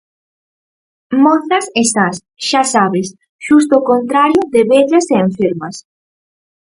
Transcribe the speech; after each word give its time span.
Mozas 1.23 1.65
e 1.81 1.83
sas, 1.93 2.15
xa 2.47 2.63
sabes, 2.73 3.07
xusto 3.45 3.73
o 3.79 3.85
contrario 3.91 4.41
de 4.53 4.61
vellas 4.71 5.05
e 5.13 5.15
enfermas. 5.27 5.75